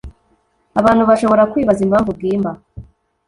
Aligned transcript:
Abantu 0.79 1.03
bashobora 1.09 1.49
kwibaza 1.51 1.81
impamvu 1.83 2.09
Bwimba 2.17 2.51